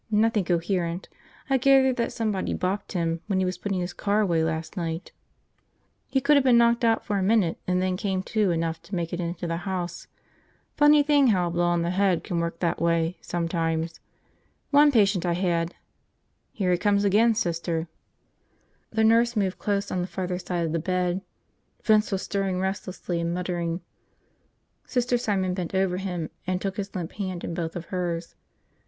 [0.09, 1.09] "Nothing coherent.
[1.47, 5.11] I gathered that somebody bopped him when he was putting his car away last night.
[6.07, 8.95] He could have been knocked out for a minute and then came to enough to
[8.95, 10.07] make it into the house.
[10.75, 13.99] Funny thing how a blow on the head can work that way, sometimes.
[14.71, 15.75] One patient I had–
[16.51, 17.87] here he comes again, Sister."
[18.89, 21.21] The nurse moved close on the farther side of the bed.
[21.83, 23.81] Vince was stirring restlessly and muttering.
[24.87, 28.33] Sister Simon bent over him and took his limp hand in both of hers.